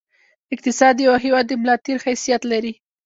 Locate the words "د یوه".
0.95-1.17